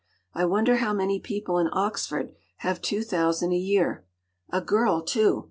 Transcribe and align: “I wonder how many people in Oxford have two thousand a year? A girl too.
“I 0.33 0.45
wonder 0.45 0.77
how 0.77 0.93
many 0.93 1.19
people 1.19 1.59
in 1.59 1.69
Oxford 1.73 2.33
have 2.65 2.81
two 2.81 3.03
thousand 3.03 3.51
a 3.53 3.55
year? 3.55 4.03
A 4.49 4.59
girl 4.59 5.03
too. 5.03 5.39